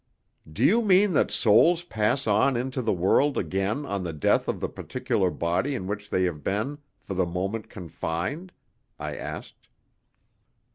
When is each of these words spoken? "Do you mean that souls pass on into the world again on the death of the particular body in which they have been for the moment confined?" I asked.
"Do 0.51 0.63
you 0.65 0.81
mean 0.81 1.13
that 1.13 1.29
souls 1.29 1.83
pass 1.83 2.25
on 2.25 2.57
into 2.57 2.81
the 2.81 2.91
world 2.91 3.37
again 3.37 3.85
on 3.85 4.03
the 4.03 4.13
death 4.13 4.47
of 4.47 4.59
the 4.59 4.67
particular 4.67 5.29
body 5.29 5.75
in 5.75 5.85
which 5.85 6.09
they 6.09 6.23
have 6.23 6.43
been 6.43 6.79
for 6.99 7.13
the 7.13 7.27
moment 7.27 7.69
confined?" 7.69 8.51
I 8.97 9.15
asked. 9.15 9.67